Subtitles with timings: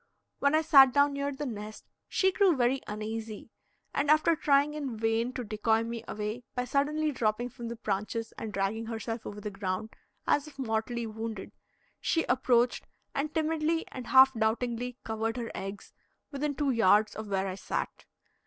[0.39, 3.51] When I sat down near the nest she grew very uneasy,
[3.93, 8.33] and after trying in vain to decoy me away by suddenly dropping from the branches
[8.35, 9.91] and dragging herself over the ground
[10.25, 11.51] as if mortally wounded,
[11.99, 15.93] she approached and timidly and half doubtingly covered her eggs
[16.31, 18.05] within two yards of where I sat.